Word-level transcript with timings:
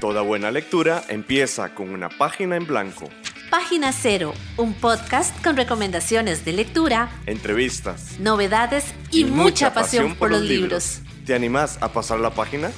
Toda 0.00 0.22
buena 0.22 0.52
lectura 0.52 1.02
empieza 1.08 1.74
con 1.74 1.90
una 1.90 2.08
página 2.08 2.54
en 2.54 2.68
blanco. 2.68 3.08
Página 3.50 3.90
Cero, 3.90 4.32
un 4.56 4.72
podcast 4.74 5.42
con 5.42 5.56
recomendaciones 5.56 6.44
de 6.44 6.52
lectura, 6.52 7.10
entrevistas, 7.26 8.16
novedades 8.20 8.94
y, 9.10 9.24
mucha, 9.24 9.74
pasión, 9.74 10.14
por 10.14 10.30
los 10.30 10.42
libros. 10.42 11.00
¿Te 11.26 11.34
animás 11.34 11.78
a 11.80 11.92
pasar 11.92 12.20
la 12.20 12.30
página? 12.30 12.70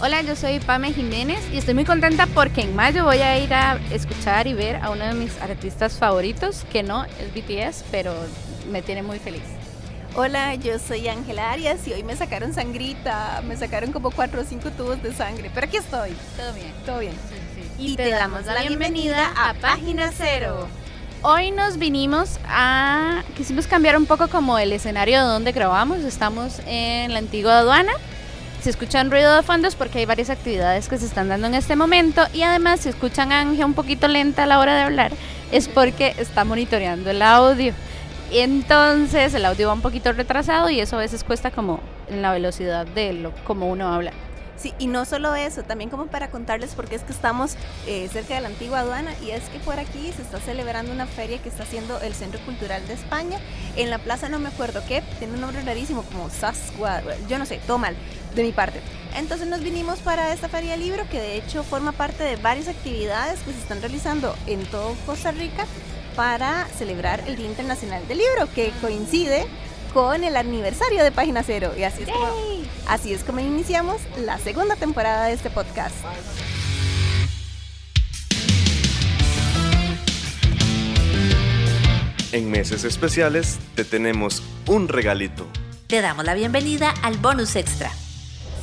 Hola, 0.00 0.22
yo 0.22 0.34
soy 0.34 0.58
Pame 0.58 0.92
Jiménez 0.92 1.38
y 1.52 1.58
estoy 1.58 1.74
muy 1.74 1.84
contenta 1.84 2.26
porque 2.26 2.62
en 2.62 2.74
mayo 2.74 3.04
voy 3.04 3.18
a 3.18 3.38
ir 3.38 3.54
a 3.54 3.78
escuchar 3.92 4.48
y 4.48 4.54
ver 4.54 4.76
a 4.76 4.90
uno 4.90 5.04
de 5.04 5.14
mis 5.14 5.40
artistas 5.40 5.96
favoritos, 5.96 6.64
que 6.72 6.82
no 6.82 7.04
es 7.04 7.32
BTS, 7.32 7.84
pero 7.92 8.12
me 8.72 8.82
tiene 8.82 9.04
muy 9.04 9.20
feliz. 9.20 9.42
Hola, 10.16 10.54
yo 10.54 10.78
soy 10.78 11.08
Ángela 11.08 11.50
Arias 11.50 11.88
y 11.88 11.92
hoy 11.92 12.04
me 12.04 12.14
sacaron 12.14 12.54
sangrita, 12.54 13.42
me 13.48 13.56
sacaron 13.56 13.90
como 13.90 14.12
cuatro 14.12 14.42
o 14.42 14.44
cinco 14.44 14.70
tubos 14.70 15.02
de 15.02 15.12
sangre, 15.12 15.50
pero 15.52 15.66
aquí 15.66 15.76
estoy. 15.76 16.10
Todo 16.36 16.52
bien. 16.52 16.72
Todo 16.86 16.98
bien. 17.00 17.14
Y, 17.80 17.96
te, 17.96 18.10
damos 18.10 18.46
la 18.46 18.62
bienvenida 18.62 19.32
a 19.36 19.54
Página 19.54 20.12
Cero. 20.16 20.68
Hoy 21.22 21.50
nos 21.50 21.78
vinimos 21.78 22.38
a... 22.46 23.24
Quisimos 23.36 23.66
cambiar 23.66 23.96
un 23.96 24.06
poco 24.06 24.28
como 24.28 24.56
el 24.56 24.72
escenario 24.72 25.18
de 25.18 25.26
donde 25.26 25.50
grabamos. 25.50 25.98
Estamos 26.04 26.60
en 26.64 27.12
la 27.12 27.18
antigua 27.18 27.58
aduana 27.58 27.92
si 28.64 28.70
escuchan 28.70 29.10
ruido 29.10 29.36
de 29.36 29.42
fondo 29.42 29.68
es 29.68 29.74
porque 29.74 29.98
hay 29.98 30.06
varias 30.06 30.30
actividades 30.30 30.88
que 30.88 30.96
se 30.96 31.04
están 31.04 31.28
dando 31.28 31.48
en 31.48 31.54
este 31.54 31.76
momento 31.76 32.22
y 32.32 32.40
además 32.40 32.80
si 32.80 32.88
escuchan 32.88 33.30
a 33.30 33.40
Ángel 33.40 33.66
un 33.66 33.74
poquito 33.74 34.08
lenta 34.08 34.44
a 34.44 34.46
la 34.46 34.58
hora 34.58 34.74
de 34.74 34.80
hablar 34.80 35.12
es 35.52 35.68
porque 35.68 36.14
está 36.16 36.44
monitoreando 36.44 37.10
el 37.10 37.20
audio. 37.20 37.74
Entonces 38.36 39.32
el 39.34 39.44
audio 39.44 39.68
va 39.68 39.74
un 39.74 39.80
poquito 39.80 40.12
retrasado 40.12 40.68
y 40.68 40.80
eso 40.80 40.96
a 40.96 40.98
veces 40.98 41.22
cuesta 41.22 41.52
como 41.52 41.78
en 42.08 42.20
la 42.20 42.32
velocidad 42.32 42.84
de 42.84 43.12
lo 43.12 43.32
como 43.44 43.68
uno 43.68 43.94
habla. 43.94 44.10
Sí, 44.56 44.74
y 44.80 44.88
no 44.88 45.04
solo 45.04 45.36
eso, 45.36 45.62
también 45.62 45.88
como 45.88 46.06
para 46.06 46.32
contarles 46.32 46.74
porque 46.74 46.96
es 46.96 47.02
que 47.02 47.12
estamos 47.12 47.54
eh, 47.86 48.08
cerca 48.12 48.34
de 48.34 48.40
la 48.40 48.48
antigua 48.48 48.80
aduana 48.80 49.12
y 49.22 49.30
es 49.30 49.44
que 49.50 49.60
por 49.60 49.78
aquí 49.78 50.12
se 50.16 50.22
está 50.22 50.40
celebrando 50.40 50.90
una 50.90 51.06
feria 51.06 51.38
que 51.38 51.48
está 51.48 51.62
haciendo 51.62 52.00
el 52.00 52.12
Centro 52.12 52.40
Cultural 52.40 52.84
de 52.88 52.94
España 52.94 53.38
en 53.76 53.88
la 53.88 53.98
plaza 53.98 54.28
no 54.28 54.40
me 54.40 54.48
acuerdo 54.48 54.82
qué, 54.88 55.04
tiene 55.20 55.34
un 55.34 55.40
nombre 55.40 55.62
rarísimo 55.62 56.02
como 56.02 56.28
Sasqua, 56.28 57.02
yo 57.28 57.38
no 57.38 57.46
sé, 57.46 57.60
todo 57.68 57.78
mal 57.78 57.94
de 58.34 58.42
mi 58.42 58.50
parte. 58.50 58.80
Entonces 59.16 59.46
nos 59.46 59.60
vinimos 59.60 60.00
para 60.00 60.32
esta 60.32 60.48
feria 60.48 60.76
libro 60.76 61.04
que 61.08 61.20
de 61.20 61.36
hecho 61.36 61.62
forma 61.62 61.92
parte 61.92 62.24
de 62.24 62.34
varias 62.34 62.66
actividades 62.66 63.40
que 63.42 63.52
se 63.52 63.58
están 63.58 63.80
realizando 63.80 64.34
en 64.48 64.64
todo 64.66 64.96
Costa 65.06 65.30
Rica 65.30 65.66
para 66.16 66.66
celebrar 66.76 67.22
el 67.26 67.36
Día 67.36 67.46
Internacional 67.46 68.06
del 68.08 68.18
Libro 68.18 68.48
que 68.54 68.72
coincide 68.80 69.46
con 69.92 70.24
el 70.24 70.36
aniversario 70.36 71.02
de 71.04 71.12
Página 71.12 71.42
Cero. 71.42 71.72
Y 71.76 71.84
así 71.84 72.02
es, 72.02 72.08
como, 72.08 72.28
así 72.88 73.12
es 73.12 73.24
como 73.24 73.40
iniciamos 73.40 74.02
la 74.18 74.38
segunda 74.38 74.76
temporada 74.76 75.26
de 75.26 75.34
este 75.34 75.50
podcast. 75.50 75.94
En 82.32 82.50
meses 82.50 82.82
especiales 82.82 83.60
te 83.76 83.84
tenemos 83.84 84.42
un 84.66 84.88
regalito. 84.88 85.46
Te 85.86 86.00
damos 86.00 86.24
la 86.24 86.34
bienvenida 86.34 86.92
al 87.02 87.16
bonus 87.18 87.54
extra. 87.54 87.92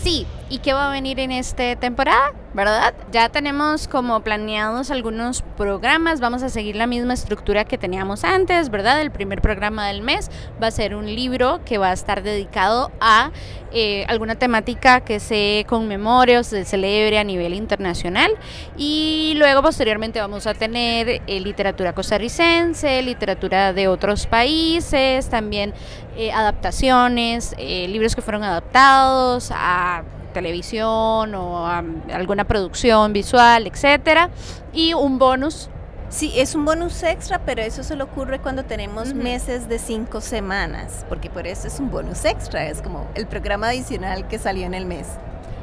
Sí, 0.03 0.27
¿y 0.51 0.59
qué 0.59 0.73
va 0.73 0.89
a 0.89 0.91
venir 0.91 1.17
en 1.21 1.31
esta 1.31 1.77
temporada? 1.77 2.33
¿Verdad? 2.53 2.93
Ya 3.13 3.29
tenemos 3.29 3.87
como 3.87 4.19
planeados 4.19 4.91
algunos 4.91 5.41
programas, 5.55 6.19
vamos 6.19 6.43
a 6.43 6.49
seguir 6.49 6.75
la 6.75 6.87
misma 6.87 7.13
estructura 7.13 7.63
que 7.63 7.77
teníamos 7.77 8.25
antes, 8.25 8.69
¿verdad? 8.69 8.99
El 8.99 9.11
primer 9.11 9.41
programa 9.41 9.87
del 9.87 10.01
mes 10.01 10.29
va 10.61 10.67
a 10.67 10.71
ser 10.71 10.93
un 10.93 11.05
libro 11.05 11.61
que 11.63 11.77
va 11.77 11.91
a 11.91 11.93
estar 11.93 12.21
dedicado 12.21 12.91
a 12.99 13.31
eh, 13.71 14.03
alguna 14.09 14.35
temática 14.35 14.99
que 14.99 15.21
se 15.21 15.65
conmemore 15.69 16.37
o 16.37 16.43
se 16.43 16.65
celebre 16.65 17.17
a 17.17 17.23
nivel 17.23 17.53
internacional 17.53 18.33
y 18.75 19.33
luego 19.37 19.61
posteriormente 19.61 20.19
vamos 20.19 20.45
a 20.47 20.53
tener 20.53 21.21
eh, 21.25 21.39
literatura 21.39 21.93
costarricense, 21.93 23.01
literatura 23.03 23.71
de 23.71 23.87
otros 23.87 24.27
países, 24.27 25.29
también 25.29 25.73
eh, 26.17 26.33
adaptaciones, 26.33 27.55
libros 27.57 28.13
que 28.13 28.21
fueron 28.21 28.43
adaptados 28.43 29.53
a 29.55 30.03
televisión 30.31 31.35
o 31.35 31.67
a 31.67 31.83
alguna 32.13 32.45
producción 32.45 33.13
visual, 33.13 33.67
etcétera, 33.67 34.29
y 34.73 34.93
un 34.93 35.19
bonus 35.19 35.69
Sí, 36.11 36.33
es 36.35 36.55
un 36.55 36.65
bonus 36.65 37.03
extra, 37.03 37.39
pero 37.39 37.61
eso 37.61 37.85
solo 37.85 38.03
ocurre 38.03 38.39
cuando 38.39 38.65
tenemos 38.65 39.13
meses 39.13 39.69
de 39.69 39.79
cinco 39.79 40.19
semanas, 40.19 41.05
porque 41.07 41.29
por 41.29 41.47
eso 41.47 41.67
es 41.67 41.79
un 41.79 41.89
bonus 41.89 42.25
extra, 42.25 42.67
es 42.67 42.81
como 42.81 43.07
el 43.15 43.27
programa 43.27 43.69
adicional 43.69 44.27
que 44.27 44.37
salió 44.37 44.65
en 44.65 44.73
el 44.73 44.85
mes. 44.85 45.07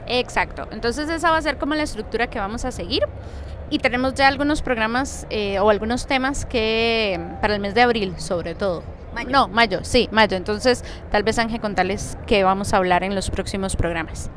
Exacto, 0.06 0.66
entonces 0.72 1.10
esa 1.10 1.30
va 1.30 1.36
a 1.36 1.42
ser 1.42 1.58
como 1.58 1.74
la 1.74 1.82
estructura 1.82 2.28
que 2.28 2.38
vamos 2.38 2.64
a 2.64 2.72
seguir 2.72 3.02
y 3.68 3.78
tenemos 3.78 4.14
ya 4.14 4.26
algunos 4.26 4.62
programas 4.62 5.26
eh, 5.28 5.58
o 5.58 5.68
algunos 5.68 6.06
temas 6.06 6.46
que 6.46 7.20
para 7.42 7.54
el 7.54 7.60
mes 7.60 7.74
de 7.74 7.82
abril 7.82 8.14
sobre 8.16 8.54
todo. 8.54 8.82
No, 9.28 9.48
mayo, 9.48 9.80
sí, 9.82 10.08
mayo. 10.12 10.36
Entonces 10.36 10.82
tal 11.10 11.24
vez 11.24 11.38
Ángel 11.38 11.60
contarles 11.60 12.16
que 12.26 12.42
vamos 12.44 12.72
a 12.72 12.78
hablar 12.78 13.04
en 13.04 13.14
los 13.14 13.28
próximos 13.30 13.76
programas 13.76 14.30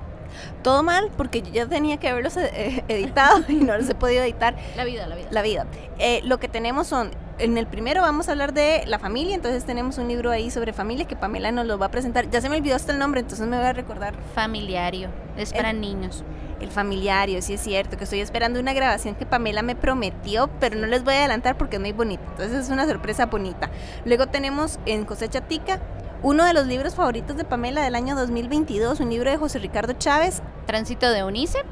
todo 0.63 0.83
mal 0.83 1.09
porque 1.17 1.41
yo 1.41 1.51
ya 1.51 1.65
tenía 1.65 1.97
que 1.97 2.09
haberlos 2.09 2.37
eh, 2.37 2.83
editado 2.87 3.43
y 3.47 3.55
no 3.55 3.77
los 3.77 3.89
he 3.89 3.95
podido 3.95 4.23
editar. 4.23 4.55
La 4.75 4.83
vida, 4.83 5.07
la 5.07 5.15
vida. 5.15 5.27
La 5.31 5.41
vida. 5.41 5.65
Eh, 5.99 6.21
lo 6.23 6.39
que 6.39 6.47
tenemos 6.47 6.87
son, 6.87 7.11
en 7.37 7.57
el 7.57 7.67
primero 7.67 8.01
vamos 8.01 8.27
a 8.27 8.31
hablar 8.31 8.53
de 8.53 8.83
la 8.87 8.99
familia, 8.99 9.35
entonces 9.35 9.65
tenemos 9.65 9.97
un 9.97 10.07
libro 10.07 10.31
ahí 10.31 10.49
sobre 10.49 10.73
familia 10.73 11.05
que 11.05 11.15
Pamela 11.15 11.51
nos 11.51 11.65
lo 11.65 11.77
va 11.77 11.87
a 11.87 11.91
presentar. 11.91 12.29
Ya 12.29 12.41
se 12.41 12.49
me 12.49 12.57
olvidó 12.57 12.75
hasta 12.75 12.91
el 12.91 12.99
nombre, 12.99 13.21
entonces 13.21 13.47
me 13.47 13.57
voy 13.57 13.65
a 13.65 13.73
recordar. 13.73 14.13
Familiario, 14.33 15.09
es 15.37 15.53
para 15.53 15.73
niños. 15.73 16.23
El 16.59 16.69
familiario, 16.69 17.41
sí 17.41 17.55
es 17.55 17.61
cierto, 17.61 17.97
que 17.97 18.03
estoy 18.03 18.19
esperando 18.19 18.59
una 18.59 18.73
grabación 18.73 19.15
que 19.15 19.25
Pamela 19.25 19.63
me 19.63 19.75
prometió, 19.75 20.47
pero 20.59 20.75
no 20.75 20.85
les 20.85 21.03
voy 21.03 21.15
a 21.15 21.19
adelantar 21.19 21.57
porque 21.57 21.77
es 21.77 21.81
muy 21.81 21.91
bonito. 21.91 22.21
Entonces 22.31 22.65
es 22.65 22.69
una 22.69 22.85
sorpresa 22.85 23.25
bonita. 23.25 23.71
Luego 24.05 24.27
tenemos 24.27 24.79
en 24.85 25.05
Cosecha 25.05 25.41
Tica 25.41 25.79
uno 26.23 26.45
de 26.45 26.53
los 26.53 26.67
libros 26.67 26.95
favoritos 26.95 27.35
de 27.35 27.43
Pamela 27.43 27.81
del 27.83 27.95
año 27.95 28.15
2022, 28.15 28.99
un 28.99 29.09
libro 29.09 29.31
de 29.31 29.37
José 29.37 29.59
Ricardo 29.59 29.93
Chávez. 29.93 30.41
Tránsito 30.67 31.09
de 31.09 31.23
Unice. 31.23 31.63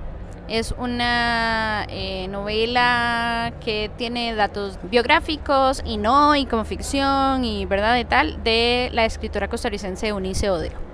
Es 0.47 0.73
una 0.77 1.85
eh, 1.89 2.27
novela 2.27 3.53
que 3.63 3.91
tiene 3.97 4.33
datos 4.33 4.79
biográficos 4.89 5.83
y 5.85 5.97
no, 5.97 6.35
y 6.35 6.47
como 6.47 6.65
ficción 6.65 7.45
y 7.45 7.65
verdad 7.65 7.97
y 7.97 8.05
tal, 8.05 8.43
de 8.43 8.89
la 8.91 9.05
escritora 9.05 9.47
costarricense 9.47 10.07
Eunice 10.07 10.49
Odeo. 10.49 10.89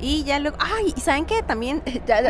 Y 0.00 0.24
ya 0.24 0.40
luego, 0.40 0.56
ay, 0.58 0.94
¿y 0.96 1.00
saben 1.00 1.26
qué? 1.26 1.42
También 1.42 1.82
ya, 2.06 2.22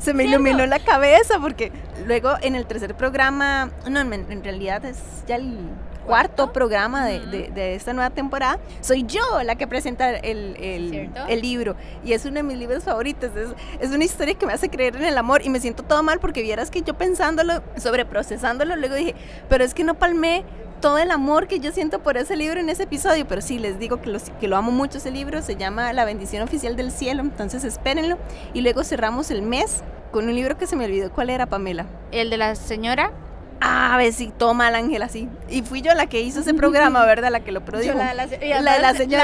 se, 0.00 0.14
me 0.14 0.24
iluminó 0.24 0.64
la 0.64 0.78
cabeza 0.78 1.38
porque 1.38 1.70
luego 2.06 2.32
en 2.40 2.54
el 2.54 2.66
tercer 2.66 2.94
programa, 2.94 3.70
no, 3.88 4.00
en 4.00 4.42
realidad 4.42 4.84
es 4.86 4.98
ya 5.28 5.36
el 5.36 5.58
cuarto 6.06 6.52
programa 6.52 7.06
de, 7.06 7.74
esta 7.74 7.92
nueva 7.92 8.10
temporada, 8.10 8.58
soy 8.80 9.04
yo 9.04 9.20
la 9.44 9.56
que 9.56 9.66
presenta 9.66 10.10
el, 10.10 10.56
el, 10.56 11.40
libro. 11.40 11.76
Y 12.04 12.12
es 12.12 12.24
uno 12.24 12.36
de 12.36 12.42
mis 12.42 12.58
libros 12.58 12.84
favoritos. 12.84 13.30
Es, 13.36 13.48
es, 13.80 13.90
una 13.94 14.04
historia 14.04 14.34
que 14.34 14.46
me 14.46 14.52
hace 14.52 14.68
creer 14.68 14.96
en 14.96 15.04
el 15.04 15.16
amor. 15.18 15.42
Y 15.44 15.50
me 15.50 15.60
siento 15.60 15.82
todo 15.82 16.02
mal 16.02 16.20
porque 16.20 16.42
vieras 16.42 16.70
que 16.70 16.82
yo 16.82 16.94
pensándolo, 16.94 17.62
sobreprocesándolo, 17.76 18.76
luego 18.76 18.94
dije, 18.94 19.14
pero 19.48 19.64
es 19.64 19.74
que 19.74 19.84
no 19.84 19.94
palmé 19.94 20.44
todo 20.80 20.98
el 20.98 21.10
amor 21.10 21.46
que 21.46 21.60
yo 21.60 21.72
siento 21.72 22.02
por 22.02 22.16
ese 22.16 22.36
libro 22.36 22.58
en 22.58 22.68
ese 22.70 22.84
episodio, 22.84 23.26
pero 23.28 23.42
sí, 23.42 23.58
les 23.58 23.78
digo 23.78 24.00
que, 24.00 24.16
que 24.40 24.48
lo 24.48 24.56
amo 24.56 24.72
mucho 24.72 24.98
ese 24.98 25.10
libro, 25.10 25.42
se 25.42 25.56
llama 25.56 25.92
La 25.92 26.04
bendición 26.04 26.42
oficial 26.42 26.74
del 26.74 26.90
cielo, 26.90 27.22
entonces 27.22 27.64
espérenlo. 27.64 28.18
Y 28.54 28.62
luego 28.62 28.82
cerramos 28.82 29.30
el 29.30 29.42
mes 29.42 29.82
con 30.10 30.24
un 30.26 30.34
libro 30.34 30.56
que 30.56 30.66
se 30.66 30.76
me 30.76 30.86
olvidó, 30.86 31.12
¿cuál 31.12 31.30
era 31.30 31.46
Pamela? 31.46 31.86
El 32.10 32.30
de 32.30 32.38
la 32.38 32.54
señora 32.54 33.12
a 33.60 33.96
ver 33.98 34.12
si 34.12 34.28
toma 34.28 34.68
al 34.68 34.74
ángel 34.74 35.02
así. 35.02 35.28
Y 35.48 35.62
fui 35.62 35.82
yo 35.82 35.94
la 35.94 36.06
que 36.06 36.20
hizo 36.20 36.40
ese 36.40 36.54
programa, 36.54 37.04
¿verdad? 37.06 37.30
La 37.30 37.40
que 37.40 37.52
lo 37.52 37.64
produjo. 37.64 37.92
la 37.94 38.08
de 38.08 38.14
la, 38.14 38.28
señora. 38.28 38.60
La 38.62 38.72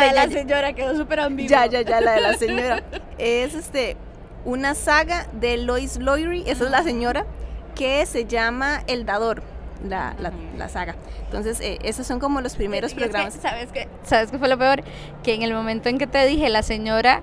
de 0.08 0.14
la 0.14 0.28
señora 0.28 0.72
quedó 0.74 0.96
súper 0.96 1.20
ambigua. 1.20 1.50
Ya, 1.50 1.66
ya, 1.66 1.82
ya, 1.82 2.00
la 2.00 2.12
de 2.12 2.20
la 2.20 2.34
señora. 2.38 2.82
es 3.18 3.54
este 3.54 3.96
una 4.44 4.74
saga 4.74 5.26
de 5.32 5.56
Lois 5.56 5.98
Loyry, 5.98 6.44
esa 6.46 6.64
es 6.64 6.70
la 6.70 6.82
señora, 6.82 7.26
que 7.74 8.06
se 8.06 8.26
llama 8.26 8.82
El 8.86 9.04
Dador. 9.04 9.42
La, 9.86 10.16
la, 10.56 10.68
saga. 10.70 10.96
Entonces, 11.26 11.60
eh, 11.60 11.78
esos 11.82 12.06
son 12.06 12.18
como 12.18 12.40
los 12.40 12.56
primeros 12.56 12.94
programas. 12.94 13.34
¿Sabes 13.34 13.68
qué? 13.72 13.88
¿Sabes 14.04 14.30
qué 14.30 14.38
fue 14.38 14.48
lo 14.48 14.56
peor? 14.56 14.82
Que 15.22 15.34
en 15.34 15.42
el 15.42 15.52
momento 15.52 15.90
en 15.90 15.98
que 15.98 16.06
te 16.06 16.26
dije 16.26 16.48
la 16.48 16.62
señora, 16.62 17.22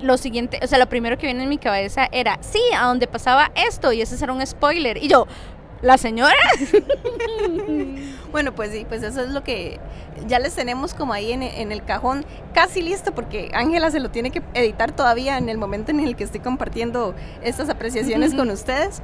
lo 0.00 0.16
siguiente, 0.16 0.60
o 0.62 0.66
sea, 0.66 0.78
lo 0.78 0.88
primero 0.88 1.18
que 1.18 1.26
viene 1.26 1.42
en 1.42 1.48
mi 1.48 1.58
cabeza 1.58 2.08
era, 2.10 2.38
sí, 2.40 2.60
a 2.76 2.86
donde 2.86 3.06
pasaba 3.06 3.50
esto, 3.54 3.92
y 3.92 4.00
ese 4.00 4.22
era 4.22 4.32
un 4.32 4.44
spoiler. 4.46 4.96
Y 4.96 5.08
yo, 5.08 5.26
¿La 5.84 5.98
señora? 5.98 6.34
bueno, 8.32 8.54
pues 8.54 8.72
sí, 8.72 8.86
pues 8.88 9.02
eso 9.02 9.20
es 9.20 9.28
lo 9.28 9.44
que 9.44 9.78
ya 10.26 10.38
les 10.38 10.54
tenemos 10.54 10.94
como 10.94 11.12
ahí 11.12 11.30
en, 11.30 11.42
el 11.42 11.84
cajón 11.84 12.24
casi 12.54 12.80
listo 12.80 13.14
porque 13.14 13.50
Ángela 13.52 13.90
se 13.90 14.00
lo 14.00 14.10
tiene 14.10 14.30
que 14.30 14.40
editar 14.54 14.92
todavía 14.92 15.36
en 15.36 15.50
el 15.50 15.58
momento 15.58 15.90
en 15.90 16.00
el 16.00 16.16
que 16.16 16.24
estoy 16.24 16.40
compartiendo 16.40 17.14
estas 17.42 17.68
apreciaciones 17.68 18.34
con 18.34 18.48
ustedes. 18.48 19.02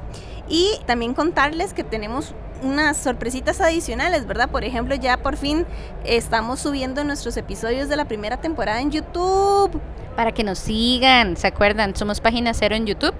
Y 0.49 0.79
también 0.87 1.13
contarles 1.13 1.75
que 1.75 1.83
tenemos 1.83 2.33
unas 2.63 2.97
sorpresitas 2.97 3.61
adicionales, 3.61 4.25
¿verdad? 4.25 4.49
Por 4.49 4.63
ejemplo, 4.63 4.95
ya 4.95 5.17
por 5.17 5.37
fin 5.37 5.67
estamos 6.03 6.61
subiendo 6.61 7.03
nuestros 7.03 7.37
episodios 7.37 7.89
de 7.89 7.95
la 7.95 8.05
primera 8.05 8.37
temporada 8.37 8.81
en 8.81 8.89
YouTube. 8.89 9.79
Para 10.15 10.31
que 10.31 10.43
nos 10.43 10.57
sigan, 10.57 11.37
¿se 11.37 11.45
acuerdan? 11.45 11.95
Somos 11.95 12.21
Página 12.21 12.55
Cero 12.55 12.75
en 12.75 12.87
YouTube. 12.87 13.13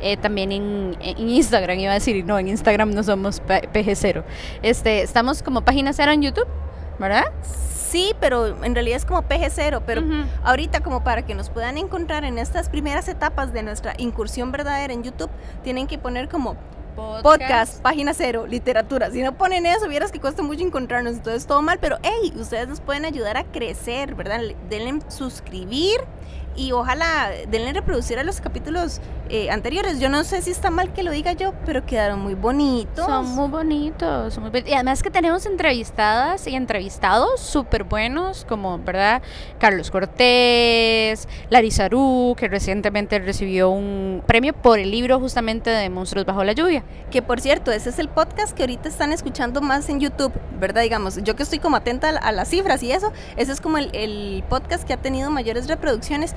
Eh, 0.00 0.16
también 0.16 0.52
en, 0.52 0.96
en, 1.00 1.28
Instagram, 1.28 1.78
iba 1.78 1.92
a 1.92 1.94
decir, 1.94 2.24
no, 2.24 2.38
en 2.38 2.48
Instagram 2.48 2.90
no 2.90 3.02
somos 3.02 3.42
PG0. 3.42 4.24
Este, 4.62 5.02
estamos 5.02 5.42
como 5.42 5.62
Página 5.62 5.92
Cero 5.92 6.12
en 6.12 6.22
YouTube, 6.22 6.48
¿verdad? 6.98 7.24
Sí, 7.94 8.12
pero 8.18 8.64
en 8.64 8.74
realidad 8.74 8.96
es 8.96 9.04
como 9.04 9.22
PG0, 9.22 9.82
pero 9.86 10.02
ahorita 10.42 10.80
como 10.80 11.04
para 11.04 11.24
que 11.24 11.34
nos 11.36 11.48
puedan 11.48 11.78
encontrar 11.78 12.24
en 12.24 12.38
estas 12.38 12.68
primeras 12.68 13.06
etapas 13.06 13.52
de 13.52 13.62
nuestra 13.62 13.94
incursión 13.98 14.50
verdadera 14.50 14.92
en 14.92 15.04
YouTube, 15.04 15.30
tienen 15.62 15.86
que 15.86 15.96
poner 15.96 16.28
como 16.28 16.56
podcast. 17.22 17.80
página 17.82 18.14
cero, 18.14 18.46
literatura. 18.48 19.10
Si 19.10 19.22
no 19.22 19.36
ponen 19.36 19.66
eso, 19.66 19.88
vieras 19.88 20.10
que 20.10 20.20
cuesta 20.20 20.42
mucho 20.42 20.64
encontrarnos, 20.64 21.14
entonces 21.14 21.46
todo 21.46 21.62
mal, 21.62 21.78
pero 21.80 21.98
hey, 22.02 22.32
ustedes 22.36 22.68
nos 22.68 22.80
pueden 22.80 23.04
ayudar 23.04 23.36
a 23.36 23.44
crecer, 23.44 24.14
¿verdad? 24.14 24.40
Denle 24.68 25.00
suscribir 25.08 26.00
y 26.56 26.72
ojalá 26.72 27.30
denle 27.48 27.72
reproducir 27.72 28.18
a 28.18 28.24
los 28.24 28.40
capítulos 28.40 29.00
eh, 29.30 29.50
anteriores. 29.50 30.00
Yo 30.00 30.08
no 30.08 30.22
sé 30.22 30.42
si 30.42 30.50
está 30.50 30.70
mal 30.70 30.92
que 30.92 31.02
lo 31.02 31.10
diga 31.10 31.32
yo, 31.32 31.54
pero 31.64 31.84
quedaron 31.86 32.20
muy 32.20 32.34
bonitos. 32.34 33.06
Son 33.06 33.26
muy 33.26 33.48
bonitos. 33.48 34.38
y 34.66 34.72
además 34.72 35.02
que 35.02 35.10
tenemos 35.10 35.46
entrevistadas 35.46 36.46
y 36.46 36.54
entrevistados 36.54 37.40
súper 37.40 37.84
buenos, 37.84 38.44
como, 38.44 38.78
¿verdad? 38.78 39.22
Carlos 39.58 39.90
Cortés, 39.90 41.26
Larisa 41.50 41.86
Aru, 41.86 42.34
que 42.36 42.48
recientemente 42.48 43.18
recibió 43.18 43.70
un 43.70 44.22
premio 44.26 44.52
por 44.52 44.78
el 44.78 44.90
libro 44.90 45.18
justamente 45.18 45.70
de 45.70 45.88
Monstruos 45.90 46.26
Bajo 46.26 46.44
la 46.44 46.52
Lluvia. 46.52 46.84
Que 47.10 47.22
por 47.22 47.40
cierto, 47.40 47.72
ese 47.72 47.90
es 47.90 47.98
el 47.98 48.08
podcast 48.08 48.54
que 48.54 48.62
ahorita 48.64 48.88
están 48.88 49.12
escuchando 49.12 49.60
más 49.60 49.88
en 49.88 50.00
YouTube, 50.00 50.32
¿verdad? 50.60 50.82
Digamos, 50.82 51.22
yo 51.22 51.34
que 51.34 51.42
estoy 51.42 51.58
como 51.58 51.76
atenta 51.76 52.10
a 52.10 52.32
las 52.32 52.48
cifras 52.48 52.82
y 52.82 52.92
eso, 52.92 53.12
ese 53.36 53.52
es 53.52 53.60
como 53.60 53.78
el, 53.78 53.90
el 53.94 54.44
podcast 54.48 54.84
que 54.84 54.92
ha 54.92 54.98
tenido 54.98 55.30
mayores 55.30 55.66
reproducciones 55.66 56.34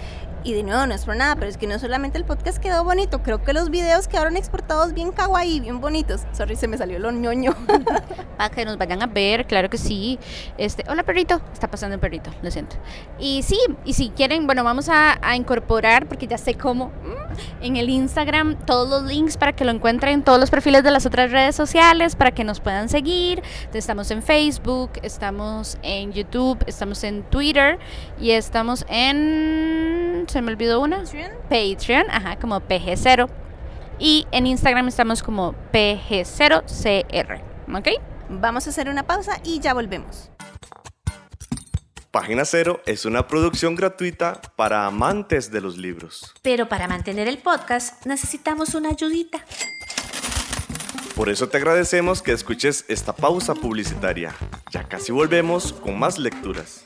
y 0.47 0.53
de 0.53 0.63
nuevo, 0.63 0.85
no 0.85 0.95
es 0.95 1.03
por 1.03 1.17
nada, 1.17 1.35
pero 1.35 1.47
es 1.47 1.57
que 1.57 1.67
no 1.67 1.77
solamente 1.77 2.17
el 2.17 2.23
podcast 2.23 2.57
quedó 2.59 2.85
bonito, 2.85 3.21
creo 3.21 3.43
que 3.43 3.51
los 3.51 3.69
videos 3.69 4.07
quedaron 4.07 4.37
exportados 4.37 4.93
bien 4.93 5.11
kawaii, 5.11 5.59
bien 5.59 5.81
bonitos. 5.81 6.21
Sorry, 6.31 6.55
se 6.55 6.69
me 6.69 6.77
salió 6.77 6.99
lo 6.99 7.11
ñoño. 7.11 7.53
Para 8.37 8.49
que 8.49 8.63
nos 8.63 8.77
vayan 8.77 9.01
a 9.01 9.07
ver, 9.07 9.45
claro 9.45 9.69
que 9.69 9.77
sí. 9.77 10.17
Este, 10.57 10.85
hola 10.89 11.03
perrito, 11.03 11.41
está 11.51 11.69
pasando 11.69 11.95
un 11.95 11.99
perrito, 11.99 12.31
lo 12.41 12.49
siento. 12.49 12.77
Y 13.19 13.43
sí, 13.43 13.59
y 13.83 13.91
si 13.91 14.09
quieren, 14.11 14.45
bueno, 14.45 14.63
vamos 14.63 14.87
a, 14.87 15.17
a 15.21 15.35
incorporar, 15.35 16.07
porque 16.07 16.27
ya 16.27 16.37
sé 16.37 16.53
cómo, 16.53 16.93
mm, 17.03 17.65
en 17.65 17.75
el 17.75 17.89
Instagram 17.89 18.55
todos 18.65 18.87
los 18.89 19.03
links 19.03 19.35
para 19.35 19.53
que 19.53 19.65
lo 19.65 19.71
encuentren 19.71 20.13
en 20.13 20.23
todos 20.23 20.39
los 20.39 20.49
perfiles 20.49 20.81
de 20.81 20.91
las 20.91 21.05
otras 21.05 21.29
redes 21.29 21.57
sociales, 21.57 22.15
para 22.15 22.31
que 22.31 22.45
nos 22.45 22.61
puedan 22.61 22.87
seguir. 22.87 23.43
Estamos 23.73 24.11
en 24.11 24.23
Facebook, 24.23 24.91
estamos 25.01 25.77
en 25.81 26.13
YouTube, 26.13 26.63
estamos 26.67 27.03
en 27.03 27.23
Twitter 27.23 27.79
y 28.17 28.31
estamos 28.31 28.85
en 28.87 29.96
se 30.27 30.41
me 30.41 30.51
olvidó 30.51 30.81
una. 30.81 31.03
Patreon. 31.49 32.09
ajá, 32.09 32.37
como 32.37 32.59
PG0. 32.61 33.29
Y 33.99 34.27
en 34.31 34.47
Instagram 34.47 34.87
estamos 34.87 35.23
como 35.23 35.55
PG0CR. 35.71 37.41
¿Ok? 37.75 37.87
Vamos 38.29 38.67
a 38.67 38.69
hacer 38.69 38.89
una 38.89 39.03
pausa 39.03 39.39
y 39.43 39.59
ya 39.59 39.73
volvemos. 39.73 40.29
Página 42.11 42.45
Cero 42.45 42.81
es 42.85 43.05
una 43.05 43.27
producción 43.27 43.75
gratuita 43.75 44.41
para 44.55 44.85
amantes 44.85 45.51
de 45.51 45.61
los 45.61 45.77
libros. 45.77 46.33
Pero 46.41 46.67
para 46.67 46.87
mantener 46.87 47.27
el 47.27 47.37
podcast 47.37 48.05
necesitamos 48.05 48.73
una 48.73 48.89
ayudita. 48.89 49.45
Por 51.15 51.29
eso 51.29 51.49
te 51.49 51.57
agradecemos 51.57 52.21
que 52.21 52.31
escuches 52.31 52.85
esta 52.87 53.13
pausa 53.13 53.55
publicitaria. 53.55 54.35
Ya 54.71 54.83
casi 54.83 55.11
volvemos 55.11 55.73
con 55.73 55.97
más 55.97 56.19
lecturas. 56.19 56.85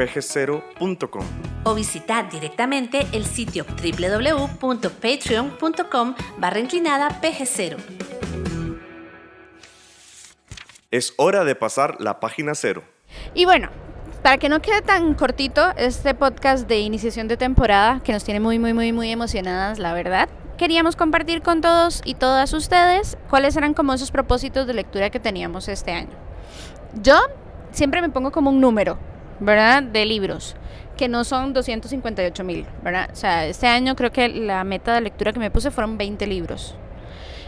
pg0.com 0.00 1.24
o 1.64 1.74
visitar 1.74 2.30
directamente 2.30 3.06
el 3.12 3.26
sitio 3.26 3.66
www.patreon.com 3.66 6.14
barra 6.38 6.58
inclinada 6.58 7.20
pg0. 7.20 7.76
Es 10.90 11.12
hora 11.18 11.44
de 11.44 11.54
pasar 11.54 12.00
la 12.00 12.18
página 12.18 12.54
cero. 12.54 12.82
Y 13.34 13.44
bueno, 13.44 13.68
para 14.22 14.38
que 14.38 14.48
no 14.48 14.62
quede 14.62 14.80
tan 14.80 15.12
cortito 15.12 15.68
este 15.76 16.14
podcast 16.14 16.66
de 16.66 16.80
iniciación 16.80 17.28
de 17.28 17.36
temporada, 17.36 18.00
que 18.02 18.14
nos 18.14 18.24
tiene 18.24 18.40
muy, 18.40 18.58
muy, 18.58 18.72
muy, 18.72 18.92
muy 18.92 19.10
emocionadas, 19.10 19.78
la 19.78 19.92
verdad, 19.92 20.30
queríamos 20.56 20.96
compartir 20.96 21.42
con 21.42 21.60
todos 21.60 22.00
y 22.06 22.14
todas 22.14 22.54
ustedes 22.54 23.18
cuáles 23.28 23.54
eran 23.56 23.74
como 23.74 23.92
esos 23.92 24.10
propósitos 24.10 24.66
de 24.66 24.72
lectura 24.72 25.10
que 25.10 25.20
teníamos 25.20 25.68
este 25.68 25.92
año. 25.92 26.16
Yo 27.02 27.18
siempre 27.70 28.00
me 28.00 28.08
pongo 28.08 28.32
como 28.32 28.48
un 28.50 28.60
número, 28.60 28.98
¿verdad? 29.40 29.82
De 29.82 30.04
libros, 30.04 30.54
que 30.96 31.08
no 31.08 31.24
son 31.24 31.52
258 31.52 32.44
mil, 32.44 32.66
¿verdad? 32.82 33.08
O 33.12 33.16
sea, 33.16 33.46
este 33.46 33.66
año 33.66 33.96
creo 33.96 34.12
que 34.12 34.28
la 34.28 34.64
meta 34.64 34.94
de 34.94 35.00
lectura 35.00 35.32
que 35.32 35.38
me 35.38 35.50
puse 35.50 35.70
fueron 35.70 35.96
20 35.98 36.26
libros, 36.26 36.76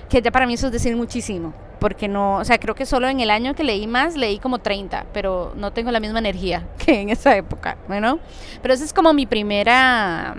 que 0.08 0.22
ya 0.22 0.30
para 0.30 0.46
mí 0.46 0.54
eso 0.54 0.66
es 0.66 0.72
decir 0.72 0.96
muchísimo, 0.96 1.52
porque 1.78 2.08
no, 2.08 2.36
o 2.36 2.44
sea, 2.44 2.58
creo 2.58 2.74
que 2.74 2.86
solo 2.86 3.08
en 3.08 3.20
el 3.20 3.30
año 3.30 3.54
que 3.54 3.64
leí 3.64 3.86
más, 3.86 4.16
leí 4.16 4.38
como 4.38 4.58
30, 4.58 5.06
pero 5.12 5.52
no 5.56 5.72
tengo 5.72 5.90
la 5.90 6.00
misma 6.00 6.18
energía 6.18 6.66
que 6.78 7.00
en 7.00 7.10
esa 7.10 7.36
época, 7.36 7.76
¿bueno? 7.88 8.20
Pero 8.62 8.72
esa 8.74 8.84
es 8.84 8.92
como 8.92 9.12
mi 9.12 9.26
primera 9.26 10.34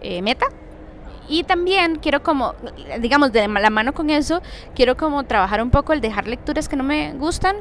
eh, 0.00 0.22
meta. 0.22 0.46
Y 1.28 1.44
también 1.44 1.96
quiero 1.96 2.22
como, 2.22 2.54
digamos, 3.00 3.32
de 3.32 3.48
la 3.48 3.70
mano 3.70 3.94
con 3.94 4.10
eso, 4.10 4.42
quiero 4.74 4.96
como 4.96 5.24
trabajar 5.24 5.62
un 5.62 5.70
poco 5.70 5.92
el 5.92 6.00
dejar 6.00 6.26
lecturas 6.26 6.68
que 6.68 6.76
no 6.76 6.84
me 6.84 7.14
gustan, 7.14 7.56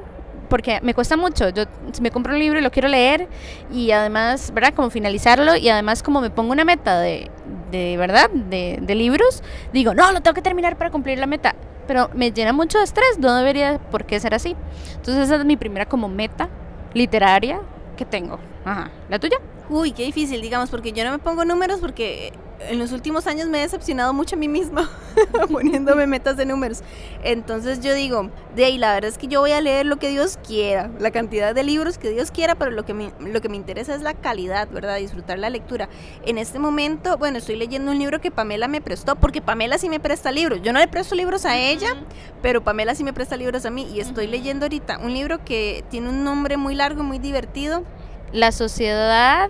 porque 0.51 0.81
me 0.81 0.93
cuesta 0.93 1.15
mucho. 1.15 1.47
Yo 1.47 1.63
me 2.01 2.11
compro 2.11 2.33
un 2.33 2.39
libro 2.39 2.59
y 2.59 2.61
lo 2.61 2.71
quiero 2.71 2.89
leer 2.89 3.29
y 3.71 3.91
además, 3.91 4.51
¿verdad? 4.53 4.73
Como 4.73 4.89
finalizarlo 4.89 5.55
y 5.55 5.69
además 5.69 6.03
como 6.03 6.19
me 6.19 6.29
pongo 6.29 6.51
una 6.51 6.65
meta 6.65 6.99
de, 6.99 7.31
de 7.71 7.95
¿verdad? 7.95 8.29
De, 8.29 8.93
libros, 8.93 9.43
digo, 9.71 9.93
no, 9.93 10.11
lo 10.11 10.19
tengo 10.19 10.35
que 10.35 10.41
terminar 10.41 10.77
para 10.77 10.91
cumplir 10.91 11.19
la 11.19 11.25
meta. 11.25 11.55
Pero 11.87 12.09
me 12.13 12.33
llena 12.33 12.51
mucho 12.51 12.79
de 12.79 12.83
estrés, 12.83 13.17
no 13.17 13.33
debería 13.33 13.79
por 13.79 14.03
qué 14.03 14.19
ser 14.19 14.33
así. 14.33 14.57
Entonces 14.97 15.23
esa 15.23 15.37
es 15.37 15.45
mi 15.45 15.55
primera 15.55 15.85
como 15.85 16.09
meta 16.09 16.49
literaria 16.93 17.61
que 17.95 18.03
tengo. 18.03 18.37
Ajá. 18.65 18.91
¿La 19.07 19.19
tuya? 19.19 19.37
Uy, 19.69 19.93
qué 19.93 20.03
difícil, 20.03 20.41
digamos, 20.41 20.69
porque 20.69 20.91
yo 20.91 21.05
no 21.05 21.11
me 21.11 21.19
pongo 21.19 21.45
números 21.45 21.79
porque 21.79 22.33
en 22.69 22.79
los 22.79 22.91
últimos 22.91 23.27
años 23.27 23.47
me 23.47 23.59
he 23.59 23.61
decepcionado 23.61 24.13
mucho 24.13 24.35
a 24.35 24.39
mí 24.39 24.47
misma 24.47 24.89
poniéndome 25.51 26.07
metas 26.07 26.37
de 26.37 26.45
números. 26.45 26.83
Entonces 27.23 27.81
yo 27.81 27.93
digo, 27.93 28.29
de 28.55 28.65
ahí 28.65 28.77
la 28.77 28.93
verdad 28.93 29.09
es 29.09 29.17
que 29.17 29.27
yo 29.27 29.39
voy 29.39 29.51
a 29.51 29.61
leer 29.61 29.85
lo 29.85 29.97
que 29.97 30.09
Dios 30.09 30.37
quiera, 30.45 30.89
la 30.99 31.11
cantidad 31.11 31.55
de 31.55 31.63
libros 31.63 31.97
que 31.97 32.09
Dios 32.09 32.31
quiera, 32.31 32.55
pero 32.55 32.71
lo 32.71 32.85
que 32.85 32.93
me, 32.93 33.11
lo 33.19 33.41
que 33.41 33.49
me 33.49 33.57
interesa 33.57 33.95
es 33.95 34.01
la 34.01 34.13
calidad, 34.13 34.67
¿verdad? 34.69 34.97
Disfrutar 34.97 35.39
la 35.39 35.49
lectura. 35.49 35.89
En 36.25 36.37
este 36.37 36.59
momento, 36.59 37.17
bueno, 37.17 37.37
estoy 37.37 37.55
leyendo 37.55 37.91
un 37.91 37.99
libro 37.99 38.21
que 38.21 38.31
Pamela 38.31 38.67
me 38.67 38.81
prestó, 38.81 39.15
porque 39.15 39.41
Pamela 39.41 39.77
sí 39.77 39.89
me 39.89 39.99
presta 39.99 40.31
libros. 40.31 40.61
Yo 40.61 40.73
no 40.73 40.79
le 40.79 40.87
presto 40.87 41.15
libros 41.15 41.45
a 41.45 41.57
ella, 41.57 41.95
pero 42.41 42.63
Pamela 42.63 42.95
sí 42.95 43.03
me 43.03 43.13
presta 43.13 43.37
libros 43.37 43.65
a 43.65 43.69
mí 43.69 43.87
y 43.93 43.99
estoy 43.99 44.27
leyendo 44.27 44.65
ahorita 44.65 44.99
un 44.99 45.13
libro 45.13 45.43
que 45.43 45.83
tiene 45.89 46.09
un 46.09 46.23
nombre 46.23 46.57
muy 46.57 46.75
largo, 46.75 47.03
muy 47.03 47.19
divertido. 47.19 47.83
La 48.31 48.51
sociedad 48.51 49.49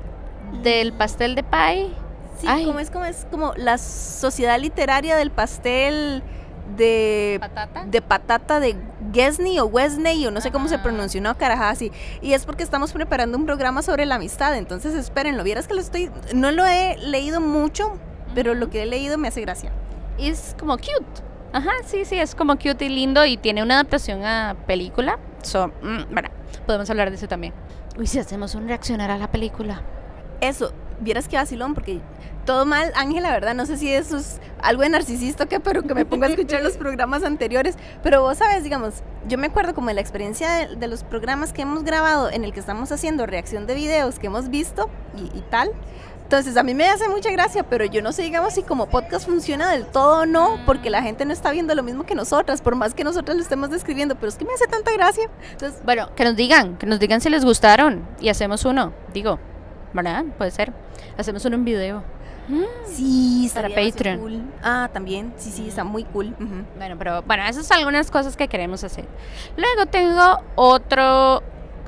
del 0.63 0.91
pastel 0.93 1.35
de 1.35 1.43
pie 1.43 1.91
Sí, 2.39 2.47
como 2.65 2.79
es 2.79 2.89
como 2.89 3.05
es 3.05 3.27
como 3.29 3.53
la 3.55 3.77
sociedad 3.77 4.59
literaria 4.59 5.15
del 5.15 5.31
pastel 5.31 6.23
de 6.77 7.37
patata 7.39 7.85
de 7.85 8.01
patata 8.01 8.59
de 8.59 8.75
Gesney 9.13 9.59
o 9.59 9.65
Wesney 9.65 10.25
o 10.25 10.31
no 10.31 10.41
sé 10.41 10.51
cómo 10.51 10.67
se 10.67 10.79
pronuncia, 10.79 11.19
no 11.21 11.37
caraja 11.37 11.69
así. 11.69 11.91
Y 12.21 12.33
es 12.33 12.45
porque 12.45 12.63
estamos 12.63 12.93
preparando 12.93 13.37
un 13.37 13.45
programa 13.45 13.81
sobre 13.81 14.05
la 14.05 14.15
amistad, 14.15 14.57
entonces 14.57 14.95
espérenlo. 14.95 15.43
Vieras 15.43 15.67
que 15.67 15.73
lo 15.73 15.81
estoy 15.81 16.09
no 16.33 16.51
lo 16.51 16.65
he 16.65 16.97
leído 16.97 17.41
mucho, 17.41 17.97
pero 18.33 18.53
lo 18.53 18.69
que 18.69 18.83
he 18.83 18.85
leído 18.85 19.17
me 19.17 19.27
hace 19.27 19.41
gracia. 19.41 19.71
Es 20.17 20.55
como 20.59 20.77
cute. 20.77 21.31
Ajá, 21.53 21.71
sí, 21.85 22.05
sí, 22.05 22.17
es 22.17 22.33
como 22.33 22.57
cute 22.57 22.85
y 22.85 22.89
lindo 22.89 23.25
y 23.25 23.37
tiene 23.37 23.61
una 23.61 23.75
adaptación 23.75 24.23
a 24.23 24.55
película. 24.67 25.19
So, 25.41 25.67
mm, 25.67 26.13
bueno, 26.13 26.29
podemos 26.65 26.89
hablar 26.89 27.09
de 27.09 27.17
eso 27.17 27.27
también. 27.27 27.53
Uy, 27.97 28.07
si 28.07 28.19
hacemos 28.19 28.55
un 28.55 28.67
reaccionar 28.67 29.11
a 29.11 29.17
la 29.17 29.29
película. 29.29 29.81
Eso, 30.39 30.71
vieras 31.01 31.27
que 31.27 31.35
vacilón, 31.35 31.73
porque 31.73 31.99
todo 32.45 32.65
mal, 32.65 32.91
Ángela, 32.95 33.31
¿verdad? 33.31 33.53
No 33.53 33.65
sé 33.65 33.77
si 33.77 33.93
eso 33.93 34.17
es 34.17 34.39
algo 34.61 34.83
de 34.83 34.89
narcisista 34.89 35.43
o 35.43 35.47
qué, 35.47 35.59
pero 35.59 35.83
que 35.83 35.93
me 35.93 36.05
ponga 36.05 36.27
a 36.27 36.29
escuchar 36.29 36.63
los 36.63 36.73
programas 36.77 37.23
anteriores. 37.23 37.75
Pero 38.03 38.21
vos 38.21 38.37
sabes, 38.37 38.63
digamos, 38.63 38.95
yo 39.27 39.37
me 39.37 39.47
acuerdo 39.47 39.73
como 39.73 39.89
de 39.89 39.95
la 39.95 40.01
experiencia 40.01 40.49
de, 40.51 40.75
de 40.75 40.87
los 40.87 41.03
programas 41.03 41.53
que 41.53 41.61
hemos 41.63 41.83
grabado 41.83 42.31
en 42.31 42.43
el 42.43 42.53
que 42.53 42.59
estamos 42.59 42.91
haciendo 42.91 43.25
reacción 43.25 43.67
de 43.67 43.75
videos 43.75 44.19
que 44.19 44.27
hemos 44.27 44.49
visto 44.49 44.89
y, 45.17 45.37
y 45.37 45.41
tal. 45.49 45.71
Entonces 46.31 46.55
a 46.55 46.63
mí 46.63 46.73
me 46.73 46.87
hace 46.87 47.09
mucha 47.09 47.29
gracia, 47.29 47.63
pero 47.63 47.83
yo 47.83 48.01
no 48.01 48.13
sé, 48.13 48.21
digamos, 48.21 48.53
si 48.53 48.63
como 48.63 48.85
podcast 48.87 49.25
funciona 49.27 49.69
del 49.69 49.85
todo 49.85 50.21
o 50.21 50.25
no, 50.25 50.59
porque 50.65 50.89
la 50.89 51.03
gente 51.03 51.25
no 51.25 51.33
está 51.33 51.51
viendo 51.51 51.75
lo 51.75 51.83
mismo 51.83 52.05
que 52.05 52.15
nosotras, 52.15 52.61
por 52.61 52.75
más 52.75 52.93
que 52.93 53.03
nosotras 53.03 53.35
lo 53.35 53.43
estemos 53.43 53.69
describiendo, 53.69 54.15
pero 54.15 54.29
es 54.29 54.35
que 54.35 54.45
me 54.45 54.53
hace 54.53 54.65
tanta 54.67 54.93
gracia. 54.93 55.29
Entonces, 55.51 55.81
Bueno, 55.83 56.15
que 56.15 56.23
nos 56.23 56.37
digan, 56.37 56.77
que 56.77 56.85
nos 56.85 57.01
digan 57.01 57.19
si 57.19 57.29
les 57.29 57.43
gustaron 57.43 58.07
y 58.21 58.29
hacemos 58.29 58.63
uno, 58.63 58.93
digo, 59.13 59.39
¿verdad? 59.93 60.25
Puede 60.37 60.51
ser. 60.51 60.71
Hacemos 61.17 61.45
en 61.45 61.65
video. 61.65 62.03
sí, 62.85 63.49
Para 63.53 63.69
Patreon. 63.69 64.19
cool. 64.19 64.41
Ah, 64.63 64.89
también, 64.91 65.33
sí, 65.37 65.51
sí, 65.51 65.67
está 65.67 65.83
muy 65.83 66.03
cool. 66.05 66.27
ujú. 66.39 66.63
Bueno, 66.77 66.95
pero 66.97 67.21
bueno, 67.23 67.43
esas 67.43 67.65
son 67.65 67.77
algunas 67.79 68.11
cosas 68.11 68.35
que 68.35 68.47
queremos 68.47 68.83
hacer. 68.83 69.05
Luego 69.57 69.85
tengo 69.85 70.39
otro, 70.55 71.43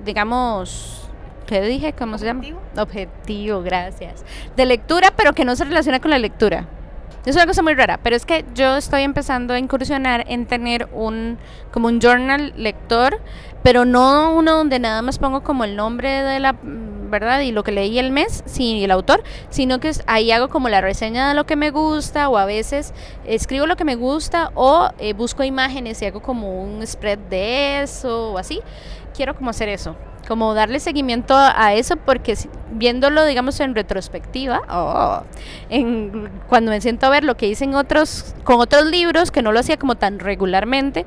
digamos, 0.05 1.09
¿qué 1.47 1.61
dije? 1.61 1.93
¿Cómo 1.93 2.17
se 2.17 2.25
llama? 2.25 2.39
¿Objetivo? 2.41 2.61
Objetivo, 2.81 3.61
gracias. 3.61 4.23
De 4.55 4.65
lectura, 4.65 5.11
pero 5.15 5.33
que 5.33 5.45
no 5.45 5.55
se 5.55 5.65
relaciona 5.65 5.99
con 5.99 6.11
la 6.11 6.19
lectura. 6.19 6.67
Es 7.25 7.35
una 7.37 7.45
cosa 7.45 7.61
muy 7.61 7.73
rara, 7.73 7.99
pero 8.03 8.17
es 8.17 8.25
que 8.25 8.43
yo 8.53 8.75
estoy 8.75 9.03
empezando 9.03 9.53
a 9.53 9.59
incursionar 9.59 10.25
en 10.27 10.45
tener 10.45 10.89
un 10.91 11.37
como 11.71 11.87
un 11.87 12.01
journal 12.01 12.51
lector, 12.57 13.21
pero 13.63 13.85
no 13.85 14.35
uno 14.35 14.57
donde 14.57 14.77
nada 14.77 15.01
más 15.01 15.19
pongo 15.19 15.41
como 15.41 15.63
el 15.63 15.77
nombre 15.77 16.21
de 16.21 16.39
la 16.41 16.51
mm, 16.51 16.92
verdad 17.13 17.39
y 17.39 17.51
lo 17.53 17.63
que 17.63 17.71
leí 17.71 17.99
el 17.99 18.11
mes, 18.11 18.43
sí, 18.45 18.83
el 18.83 18.91
autor, 18.91 19.23
sino 19.49 19.79
que 19.79 19.91
ahí 20.07 20.31
hago 20.31 20.49
como 20.49 20.67
la 20.67 20.81
reseña 20.81 21.29
de 21.29 21.35
lo 21.35 21.45
que 21.45 21.55
me 21.55 21.71
gusta 21.71 22.27
o 22.27 22.37
a 22.37 22.45
veces 22.45 22.93
escribo 23.25 23.67
lo 23.67 23.77
que 23.77 23.85
me 23.85 23.95
gusta 23.95 24.51
o 24.55 24.89
eh, 24.99 25.13
busco 25.13 25.43
imágenes 25.43 26.01
y 26.01 26.05
hago 26.05 26.21
como 26.21 26.61
un 26.61 26.85
spread 26.85 27.19
de 27.29 27.83
eso 27.83 28.33
o 28.33 28.37
así. 28.37 28.59
Quiero 29.15 29.35
como 29.35 29.51
hacer 29.51 29.69
eso, 29.69 29.95
como 30.27 30.55
darle 30.55 30.79
seguimiento 30.79 31.35
a 31.37 31.73
eso 31.75 31.97
porque 31.97 32.35
viéndolo 32.71 33.25
digamos 33.25 33.59
en 33.59 33.75
retrospectiva, 33.75 34.61
oh, 34.69 35.21
en, 35.69 36.29
cuando 36.49 36.71
me 36.71 36.81
siento 36.81 37.05
a 37.05 37.09
ver 37.09 37.23
lo 37.23 37.37
que 37.37 37.47
hice 37.47 37.65
en 37.65 37.75
otros, 37.75 38.33
con 38.43 38.59
otros 38.59 38.85
libros 38.85 39.29
que 39.29 39.43
no 39.43 39.51
lo 39.51 39.59
hacía 39.59 39.77
como 39.77 39.95
tan 39.95 40.19
regularmente, 40.19 41.05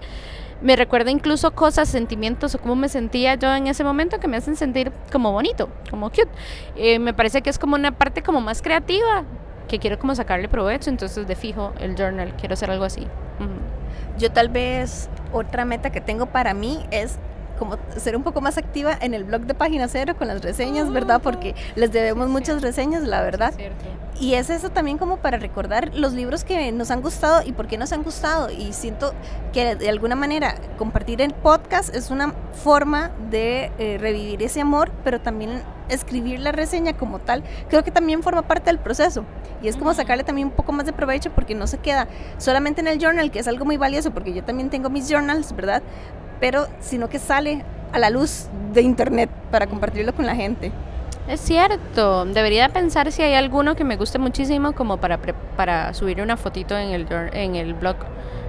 me 0.63 0.77
recuerda 0.77 1.11
incluso 1.11 1.51
cosas, 1.53 1.89
sentimientos 1.89 2.55
o 2.55 2.59
cómo 2.59 2.77
me 2.77 2.89
sentía 2.89 3.35
yo 3.35 3.55
en 3.55 3.67
ese 3.67 3.85
momento 3.85 4.19
que 4.19 4.29
me 4.29 4.37
hacen 4.37 4.57
sentir 4.57 4.93
como 5.13 5.33
bonito, 5.33 5.69
como 5.91 6.11
cute. 6.11 6.29
Eh, 6.77 6.99
me 6.99 7.13
parece 7.13 7.43
que 7.43 7.51
es 7.51 7.59
como 7.59 7.75
una 7.75 7.93
parte 7.93 8.23
como 8.23 8.41
más 8.41 8.63
creativa 8.63 9.25
que 9.69 9.79
quiero 9.79 9.99
como 9.99 10.15
sacarle 10.15 10.49
provecho, 10.49 10.91
entonces 10.91 11.27
de 11.27 11.35
fijo 11.35 11.73
el 11.81 11.97
journal, 11.97 12.35
quiero 12.39 12.55
hacer 12.55 12.71
algo 12.71 12.85
así. 12.85 13.07
Yo 14.19 14.31
tal 14.33 14.49
vez 14.49 15.11
otra 15.33 15.65
meta 15.65 15.91
que 15.91 16.01
tengo 16.01 16.27
para 16.27 16.55
mí 16.55 16.87
es 16.91 17.19
como 17.59 17.79
ser 17.97 18.17
un 18.17 18.23
poco 18.23 18.41
más 18.41 18.59
activa 18.59 18.97
en 19.01 19.15
el 19.15 19.25
blog 19.25 19.43
de 19.43 19.55
Página 19.55 19.89
Cero 19.89 20.15
con 20.19 20.29
las 20.29 20.43
reseñas, 20.43 20.93
¿verdad? 20.93 21.21
Porque 21.23 21.55
les 21.75 21.93
debemos 21.93 22.29
muchas 22.29 22.63
reseñas, 22.63 23.03
la 23.03 23.23
verdad. 23.23 23.55
Y 24.19 24.35
es 24.35 24.49
eso 24.49 24.71
también 24.71 24.97
como 24.97 25.19
para 25.19 25.37
recordar 25.37 25.95
los 25.95 26.15
libros 26.15 26.45
que 26.45 26.73
nos 26.73 26.91
han 26.91 27.03
gustado 27.03 27.43
y 27.47 27.53
por 27.53 27.67
qué 27.67 27.77
nos 27.77 27.93
han 27.93 28.03
gustado. 28.03 28.51
Y 28.51 28.73
siento 28.73 29.13
que 29.53 29.77
de 29.77 29.89
alguna 29.89 30.17
manera 30.17 30.55
compartir 30.79 31.21
el 31.21 31.35
podcast 31.35 31.95
es 31.95 32.11
una 32.11 32.33
forma 32.53 33.11
de 33.31 33.71
eh, 33.79 33.99
revivir 34.01 34.43
ese 34.43 34.63
amor, 34.63 34.91
pero 35.05 35.21
también 35.21 35.63
escribir 35.89 36.41
la 36.41 36.53
reseña 36.53 36.95
como 36.95 37.19
tal, 37.19 37.45
creo 37.69 37.85
que 37.85 37.91
también 37.91 38.23
forma 38.23 38.43
parte 38.43 38.71
del 38.71 38.79
proceso. 38.79 39.25
Y 39.63 39.69
es 39.69 39.77
como 39.77 39.95
sacarle 39.95 40.25
también 40.25 40.49
un 40.49 40.55
poco 40.55 40.73
más 40.73 40.87
de 40.87 40.93
provecho 40.93 41.31
porque 41.31 41.55
no 41.55 41.67
se 41.67 41.79
queda 41.79 42.09
solamente 42.39 42.81
en 42.81 42.89
el 42.89 42.99
journal, 42.99 43.31
que 43.31 43.39
es 43.39 43.49
algo 43.49 43.65
muy 43.65 43.77
valioso, 43.77 44.11
porque 44.13 44.33
yo 44.33 44.45
también 44.45 44.71
tengo 44.71 44.91
mis 44.91 45.11
journals, 45.11 45.55
¿verdad? 45.55 45.83
Pero 46.41 46.67
sino 46.81 47.09
que 47.09 47.19
sale 47.19 47.65
a 47.93 47.99
la 47.99 48.11
luz 48.11 48.49
de 48.73 48.83
internet 48.83 49.31
para 49.51 49.67
compartirlo 49.67 50.15
con 50.15 50.27
la 50.27 50.35
gente. 50.35 50.73
Es 51.29 51.41
cierto, 51.41 52.25
debería 52.25 52.69
pensar 52.69 53.11
si 53.11 53.23
hay 53.23 53.35
alguno 53.35 53.75
que 53.75 53.83
me 53.83 53.97
guste 53.97 54.19
muchísimo 54.19 54.73
como 54.73 54.99
para, 54.99 55.19
para 55.57 55.93
subir 55.93 56.21
una 56.21 56.37
fotito 56.37 56.79
en 56.79 56.91
el, 56.91 57.07
en 57.33 57.57
el 57.57 57.75
blog. 57.75 57.97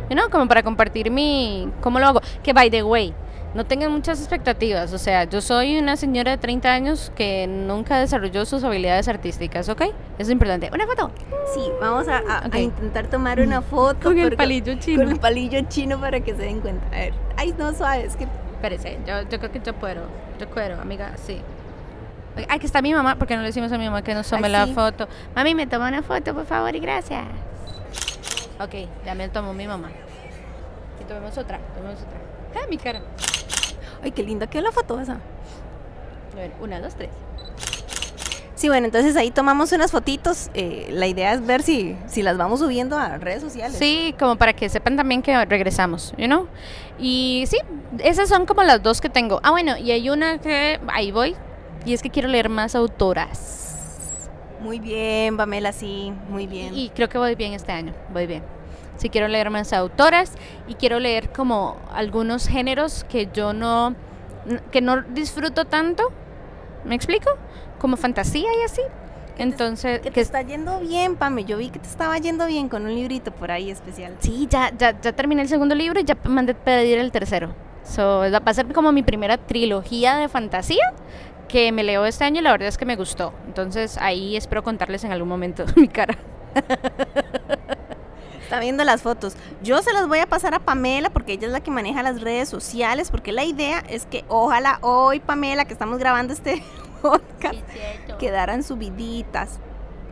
You 0.10 0.15
know, 0.15 0.29
como 0.29 0.48
para 0.48 0.63
compartir 0.63 1.10
mi... 1.10 1.72
¿Cómo 1.82 2.00
lo 2.00 2.06
hago? 2.06 2.22
Que, 2.44 2.53
by 2.53 2.70
the 2.70 2.84
way, 2.84 3.13
no 3.58 3.66
tengan 3.66 3.92
muchas 3.92 4.20
expectativas. 4.20 4.94
O 4.94 5.00
sea, 5.00 5.24
yo 5.24 5.42
soy 5.42 5.78
una 5.80 5.98
señora 5.98 6.32
de 6.32 6.38
30 6.38 6.72
años 6.72 7.12
que 7.16 7.48
nunca 7.48 7.98
desarrolló 8.00 8.46
sus 8.46 8.64
habilidades 8.64 9.08
artísticas, 9.08 9.68
¿ok? 9.68 9.82
Eso 9.82 9.94
es 10.20 10.30
importante. 10.30 10.70
¡Una 10.72 10.86
foto! 10.86 11.10
Sí, 11.56 11.62
vamos 11.82 12.08
a, 12.08 12.18
a- 12.20 12.38
a 12.44 12.48
Ok. 12.48 12.56
intentar 12.56 13.08
tomar 13.08 13.40
una 13.40 13.62
foto 13.64 14.10
Con 14.10 14.20
el 14.20 14.36
palillo 14.38 14.76
chino. 14.76 15.02
Con 15.04 15.12
el 15.14 15.20
palillo 15.20 15.60
chino 15.68 16.00
para 16.00 16.20
que 16.22 16.36
se 16.36 16.44
den 16.44 16.60
cuenta. 16.62 16.86
A 16.96 17.00
ver, 17.00 17.14
ay, 17.36 17.54
no, 17.58 17.74
suave, 17.74 18.06
es 18.06 18.16
que 18.16 18.28
Espérese, 18.54 18.98
yo, 19.08 19.22
yo 19.30 19.38
creo 19.40 19.52
que 19.52 19.60
yo 19.60 19.74
puedo. 19.74 20.02
Yo 20.40 20.48
puedo, 20.50 20.80
amiga, 20.80 21.12
sí. 21.26 21.42
Ay, 22.50 22.60
que 22.60 22.68
está 22.68 22.84
mi 22.84 22.94
mamá, 22.94 23.16
porque 23.16 23.36
no 23.36 23.42
le 23.42 23.48
decimos 23.48 23.72
a 23.72 23.78
mi 23.80 23.86
mamá 23.86 24.04
que 24.04 24.14
nos 24.14 24.30
tome 24.30 24.46
Ay, 24.46 24.52
la 24.52 24.66
sí. 24.68 24.74
foto. 24.74 25.08
Mami, 25.36 25.56
me 25.56 25.66
toma 25.66 25.88
una 25.88 26.04
foto, 26.04 26.34
por 26.36 26.46
favor, 26.46 26.76
y 26.76 26.80
gracias. 26.80 27.24
Ok, 28.60 28.88
ya 29.06 29.16
me 29.16 29.30
tomó 29.30 29.54
mi 29.54 29.66
mamá. 29.68 29.90
Y 31.02 31.04
tomemos 31.06 31.36
otra, 31.38 31.60
tomemos 31.76 32.00
otra. 32.02 32.18
Ah, 32.56 32.66
mi 32.70 32.78
cara. 32.78 33.02
Ay, 34.04 34.12
qué 34.12 34.24
linda 34.24 34.48
quedó 34.48 34.63
la 34.63 34.72
foto 34.72 35.00
esa. 35.00 35.13
A 36.34 36.36
ver, 36.36 36.51
una, 36.62 36.80
dos, 36.80 36.96
tres. 36.96 37.10
Sí, 38.56 38.70
bueno, 38.70 38.86
entonces 38.86 39.16
ahí 39.16 39.30
tomamos 39.30 39.72
unas 39.72 39.92
fotitos. 39.92 40.50
eh, 40.56 40.88
la 40.92 41.06
idea 41.06 41.34
es 41.34 41.46
ver 41.46 41.62
si, 41.62 41.96
si 42.08 42.24
las 42.24 42.38
vamos 42.38 42.60
subiendo 42.60 42.98
a 42.98 43.18
redes 43.18 43.42
sociales. 43.42 43.77
Sí, 43.77 44.16
como 44.18 44.36
para 44.36 44.54
que 44.54 44.68
sepan 44.68 44.98
también 44.98 45.22
que 45.22 45.46
regresamos, 45.46 46.13
you 46.18 46.25
know? 46.25 46.48
Y 46.98 47.44
sí, 47.48 47.58
esas 48.00 48.30
son 48.30 48.48
como 48.48 48.63
las 48.63 48.82
dos 48.82 49.00
que 49.00 49.10
tengo. 49.10 49.39
Ah, 49.44 49.51
bueno, 49.51 49.77
y 49.77 49.92
hay 49.92 50.10
una 50.10 50.39
que 50.39 50.80
ahí 50.88 51.12
voy. 51.12 51.36
Y 51.86 51.94
es 51.94 52.01
que 52.01 52.10
quiero 52.10 52.27
leer 52.30 52.50
más 52.50 52.74
autoras. 52.74 53.88
Muy 54.60 54.80
bien, 54.80 55.38
Pamela, 55.38 55.72
sí, 55.72 56.12
muy 56.27 56.48
bien. 56.48 56.74
Y 56.74 56.89
creo 56.89 57.08
que 57.10 57.20
voy 57.20 57.36
bien 57.36 57.54
este 57.54 57.72
año, 57.72 57.94
voy 58.12 58.25
bien. 58.25 58.42
Sí 58.98 59.10
quiero 59.10 59.27
leer 59.27 59.50
más 59.50 59.74
autoras 59.74 60.34
y 60.68 60.75
quiero 60.75 61.00
leer 61.00 61.30
como 61.30 61.77
algunos 61.94 62.48
géneros 62.48 63.06
que 63.10 63.30
yo 63.34 63.54
no 63.54 63.96
que 64.72 64.82
no 64.82 65.01
disfruto 65.01 65.66
tanto. 65.66 66.12
¿Me 66.86 66.96
explico? 66.96 67.30
Como 67.80 67.98
fantasía 67.98 68.50
y 68.62 68.63
así. 68.63 68.82
Entonces, 69.38 70.00
que 70.00 70.06
te 70.06 70.12
que 70.12 70.22
está 70.22 70.42
yendo 70.42 70.80
bien, 70.80 71.16
Pame. 71.16 71.46
Yo 71.46 71.58
vi 71.58 71.70
que 71.70 71.80
te 71.80 71.88
estaba 71.88 72.18
yendo 72.18 72.48
bien 72.48 72.70
con 72.70 72.84
un 72.86 72.96
librito 72.96 73.32
por 73.32 73.51
ahí 73.51 73.70
especial. 73.70 74.16
sí, 74.20 74.48
ya 74.50 74.72
ya 74.75 75.00
ya 75.00 75.12
terminé 75.13 75.44
el 75.44 75.48
segundo 75.48 75.75
libro 75.75 76.00
y 76.00 76.04
ya 76.04 76.18
mandé 76.24 76.56
pedir 76.56 76.98
el 76.98 77.12
tercero. 77.12 77.54
So, 77.84 78.22
va 78.32 78.42
a 78.44 78.54
ser 78.54 78.66
como 78.74 78.92
mi 78.92 79.04
primera 79.04 79.38
trilogía 79.38 80.18
de 80.18 80.27
fantasía 80.27 80.94
que 81.48 81.72
me 81.72 81.84
leo 81.84 82.06
este 82.06 82.25
año 82.25 82.42
y 82.42 82.44
la 82.44 82.51
verdad 82.51 82.68
es 82.68 82.77
que 82.77 82.86
me 82.86 82.96
gustó. 82.96 83.34
Entonces, 83.46 83.98
ahí 84.00 84.36
espero 84.36 84.63
contarles 84.63 85.04
en 85.04 85.12
algún 85.12 85.30
momento 85.30 85.66
mi 85.75 85.88
cara. 85.88 86.18
Está 88.48 88.62
viendo 88.62 88.86
las 88.86 89.01
fotos. 89.01 89.36
Yo 89.62 89.82
se 89.82 89.92
las 89.92 90.08
voy 90.08 90.20
a 90.20 90.25
pasar 90.25 90.54
a 90.54 90.60
Pamela 90.60 91.10
porque 91.10 91.34
ella 91.34 91.48
es 91.48 91.51
la 91.51 91.60
que 91.60 91.70
maneja 91.70 92.01
las 92.01 92.22
redes 92.22 92.48
sociales. 92.48 93.12
Porque 93.12 93.34
la 93.34 93.44
idea 93.44 93.80
es 93.89 94.06
que 94.06 94.24
ojalá 94.30 94.80
hoy, 94.80 95.20
Pamela, 95.20 95.66
que 95.66 95.74
estamos 95.74 96.00
grabando 96.00 96.32
este 96.32 96.63
podcast, 97.01 97.60
quedaran 98.20 98.63
subiditas. 98.63 99.60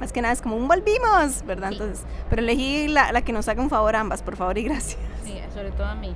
Más 0.02 0.12
que 0.12 0.22
nada 0.22 0.34
es 0.34 0.42
como 0.42 0.58
un 0.58 0.68
volvimos, 0.68 1.46
¿verdad? 1.46 1.70
Sí. 1.70 1.76
Entonces, 1.76 2.06
pero 2.30 2.42
elegí 2.42 2.90
la, 2.90 3.14
la 3.14 3.22
que 3.22 3.32
nos 3.32 3.48
haga 3.48 3.62
un 3.62 3.70
favor 3.70 3.96
ambas, 3.96 4.22
por 4.22 4.36
favor 4.36 4.58
y 4.58 4.64
gracias. 4.64 5.00
Sí, 5.24 5.40
sobre 5.54 5.72
todo 5.72 5.86
a 5.86 5.96
mí. 5.96 6.14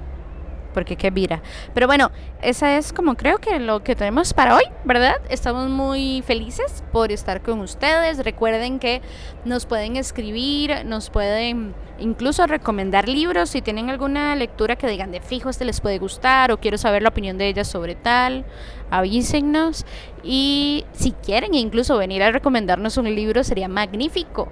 Porque 0.74 0.96
qué 0.96 1.10
vira. 1.10 1.42
Pero 1.74 1.88
bueno, 1.88 2.12
esa 2.42 2.78
es 2.78 2.94
como 2.94 3.16
creo 3.16 3.40
que 3.40 3.60
lo 3.60 3.84
que 3.84 3.96
tenemos 3.96 4.34
para 4.34 4.56
hoy, 4.56 4.64
¿verdad? 4.86 5.16
Estamos 5.30 5.70
muy 5.70 6.24
felices 6.26 6.84
por 6.92 7.12
estar 7.12 7.42
con 7.42 7.60
ustedes. 7.60 8.24
Recuerden 8.24 8.80
que 8.80 9.02
nos 9.46 9.66
pueden 9.66 9.96
escribir, 9.96 10.86
nos 10.86 11.10
pueden 11.10 11.74
incluso 12.00 12.48
recomendar 12.48 13.10
libros 13.10 13.50
si 13.50 13.62
tienen 13.62 13.90
alguna 13.90 14.36
lectura 14.36 14.76
que 14.76 14.88
digan 14.88 15.12
de 15.12 15.20
fijo 15.22 15.50
este 15.50 15.66
les 15.66 15.82
puede 15.82 16.00
gustar 16.00 16.52
o 16.52 16.60
quiero 16.60 16.78
saber 16.78 17.02
la 17.02 17.10
opinión 17.10 17.38
de 17.38 17.48
ellas 17.48 17.68
sobre 17.68 17.96
tal, 17.96 18.46
avísennos. 18.90 19.86
Y 20.24 20.86
si 20.94 21.12
quieren 21.12 21.54
incluso 21.54 21.98
venir 21.98 22.24
a 22.24 22.32
recomendarnos 22.32 22.98
un 22.98 23.14
libro 23.14 23.44
sería 23.44 23.68
magnífico. 23.68 24.50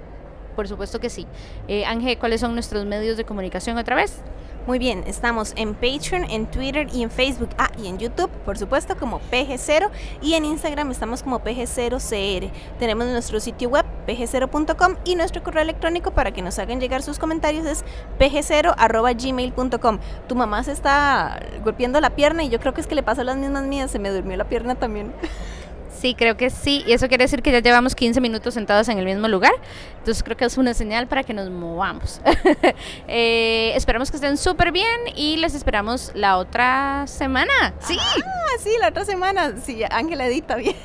Por 0.56 0.66
supuesto 0.66 0.98
que 0.98 1.08
sí. 1.08 1.26
Eh, 1.68 1.84
Ángel, 1.84 2.18
¿cuáles 2.18 2.40
son 2.40 2.54
nuestros 2.54 2.84
medios 2.84 3.16
de 3.16 3.24
comunicación 3.24 3.78
otra 3.78 3.94
vez? 3.94 4.22
Muy 4.68 4.78
bien, 4.78 5.02
estamos 5.06 5.54
en 5.56 5.72
Patreon, 5.72 6.24
en 6.24 6.44
Twitter 6.44 6.88
y 6.92 7.02
en 7.02 7.10
Facebook. 7.10 7.48
Ah, 7.56 7.70
y 7.82 7.86
en 7.86 7.96
YouTube, 7.96 8.28
por 8.44 8.58
supuesto, 8.58 8.98
como 8.98 9.18
PG0. 9.30 9.88
Y 10.20 10.34
en 10.34 10.44
Instagram 10.44 10.90
estamos 10.90 11.22
como 11.22 11.40
PG0CR. 11.42 12.50
Tenemos 12.78 13.06
nuestro 13.06 13.40
sitio 13.40 13.70
web, 13.70 13.86
pg0.com, 14.06 14.96
y 15.06 15.14
nuestro 15.14 15.42
correo 15.42 15.62
electrónico 15.62 16.10
para 16.10 16.32
que 16.32 16.42
nos 16.42 16.58
hagan 16.58 16.80
llegar 16.80 17.02
sus 17.02 17.18
comentarios 17.18 17.64
es 17.64 17.82
pg0.gmail.com. 18.18 19.98
Tu 20.28 20.34
mamá 20.34 20.62
se 20.62 20.72
está 20.72 21.40
golpeando 21.64 21.98
la 22.02 22.10
pierna 22.10 22.44
y 22.44 22.50
yo 22.50 22.60
creo 22.60 22.74
que 22.74 22.82
es 22.82 22.86
que 22.86 22.94
le 22.94 23.02
pasó 23.02 23.24
las 23.24 23.38
mismas 23.38 23.64
mías. 23.64 23.90
Se 23.90 23.98
me 23.98 24.10
durmió 24.10 24.36
la 24.36 24.50
pierna 24.50 24.74
también. 24.74 25.14
Sí, 25.98 26.14
creo 26.14 26.36
que 26.36 26.50
sí. 26.50 26.84
Y 26.86 26.92
eso 26.92 27.08
quiere 27.08 27.24
decir 27.24 27.42
que 27.42 27.50
ya 27.50 27.58
llevamos 27.58 27.96
15 27.96 28.20
minutos 28.20 28.54
sentados 28.54 28.88
en 28.88 28.98
el 28.98 29.04
mismo 29.04 29.26
lugar. 29.26 29.52
Entonces 29.98 30.22
creo 30.22 30.36
que 30.36 30.44
es 30.44 30.56
una 30.56 30.72
señal 30.72 31.08
para 31.08 31.24
que 31.24 31.34
nos 31.34 31.50
movamos. 31.50 32.20
eh, 33.08 33.72
esperamos 33.74 34.10
que 34.10 34.16
estén 34.16 34.36
súper 34.36 34.70
bien 34.70 35.00
y 35.16 35.36
les 35.38 35.54
esperamos 35.54 36.12
la 36.14 36.38
otra 36.38 37.06
semana. 37.08 37.74
Sí. 37.80 37.98
Ah, 37.98 38.58
sí, 38.60 38.70
la 38.80 38.88
otra 38.88 39.04
semana. 39.04 39.54
Sí, 39.60 39.82
Ángela 39.90 40.26
edita 40.26 40.56
bien. 40.56 40.76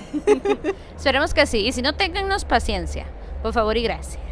Esperemos 0.98 1.34
que 1.34 1.46
sí. 1.46 1.60
Y 1.60 1.72
si 1.74 1.82
no, 1.82 1.94
téngannos 1.94 2.44
paciencia. 2.46 3.06
Por 3.44 3.54
favor 3.54 3.78
y 3.78 3.84
gracias. 3.84 4.24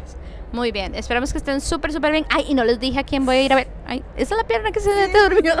Muy 0.50 0.72
bien. 0.72 0.94
Esperamos 0.96 1.32
que 1.32 1.38
estén 1.38 1.60
súper, 1.60 1.92
súper 1.92 2.10
bien. 2.10 2.26
Ay, 2.28 2.46
y 2.48 2.54
no 2.54 2.64
les 2.64 2.80
dije 2.80 2.98
a 2.98 3.04
quién 3.04 3.24
voy 3.24 3.36
a 3.36 3.42
ir 3.42 3.52
a 3.52 3.56
ver. 3.56 3.68
Ay, 3.86 4.02
esa 4.16 4.34
es 4.34 4.40
la 4.40 4.46
pierna 4.46 4.72
que 4.72 4.80
se 4.80 4.90
te 5.08 5.22
durmió. 5.28 5.54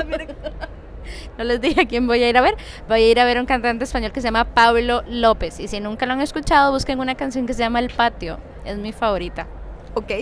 No 1.38 1.44
les 1.44 1.60
dije 1.60 1.82
a 1.82 1.86
quién 1.86 2.06
voy 2.06 2.22
a 2.22 2.28
ir 2.28 2.36
a 2.36 2.40
ver. 2.40 2.56
Voy 2.88 3.02
a 3.02 3.10
ir 3.10 3.20
a 3.20 3.24
ver 3.24 3.38
un 3.38 3.46
cantante 3.46 3.84
español 3.84 4.12
que 4.12 4.20
se 4.20 4.28
llama 4.28 4.44
Pablo 4.44 5.02
López. 5.08 5.60
Y 5.60 5.68
si 5.68 5.80
nunca 5.80 6.06
lo 6.06 6.12
han 6.12 6.20
escuchado, 6.20 6.72
busquen 6.72 7.00
una 7.00 7.14
canción 7.14 7.46
que 7.46 7.54
se 7.54 7.60
llama 7.60 7.80
El 7.80 7.90
Patio. 7.90 8.38
Es 8.64 8.78
mi 8.78 8.92
favorita. 8.92 9.46
Ok. 9.94 10.12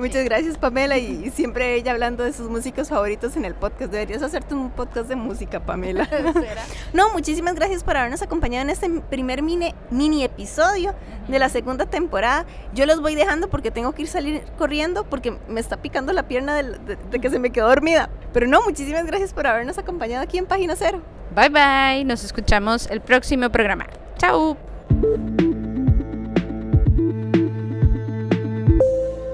Muchas 0.00 0.24
gracias, 0.24 0.56
Pamela. 0.56 0.96
Y 0.96 1.30
siempre 1.30 1.74
ella 1.74 1.92
hablando 1.92 2.24
de 2.24 2.32
sus 2.32 2.48
músicos 2.48 2.88
favoritos 2.88 3.36
en 3.36 3.44
el 3.44 3.54
podcast. 3.54 3.92
Deberías 3.92 4.22
hacerte 4.22 4.54
un 4.54 4.70
podcast 4.70 5.10
de 5.10 5.14
música, 5.14 5.60
Pamela. 5.60 6.08
no, 6.94 7.12
muchísimas 7.12 7.54
gracias 7.54 7.84
por 7.84 7.98
habernos 7.98 8.22
acompañado 8.22 8.62
en 8.62 8.70
este 8.70 8.88
primer 9.10 9.42
mini, 9.42 9.74
mini 9.90 10.24
episodio 10.24 10.94
de 11.28 11.38
la 11.38 11.50
segunda 11.50 11.84
temporada. 11.84 12.46
Yo 12.72 12.86
los 12.86 13.02
voy 13.02 13.14
dejando 13.14 13.50
porque 13.50 13.70
tengo 13.70 13.92
que 13.92 14.02
ir 14.02 14.08
salir 14.08 14.42
corriendo 14.56 15.04
porque 15.04 15.36
me 15.48 15.60
está 15.60 15.76
picando 15.76 16.14
la 16.14 16.26
pierna 16.26 16.54
de, 16.54 16.78
de, 16.78 16.96
de 16.96 17.20
que 17.20 17.28
se 17.28 17.38
me 17.38 17.50
quedó 17.50 17.68
dormida. 17.68 18.08
Pero 18.32 18.46
no, 18.46 18.62
muchísimas 18.62 19.04
gracias 19.04 19.34
por 19.34 19.46
habernos 19.46 19.76
acompañado 19.76 20.22
aquí 20.22 20.38
en 20.38 20.46
Página 20.46 20.76
Cero. 20.76 21.02
Bye 21.36 21.50
bye. 21.50 22.04
Nos 22.06 22.24
escuchamos 22.24 22.86
el 22.90 23.02
próximo 23.02 23.50
programa. 23.50 23.86
Chao. 24.16 24.56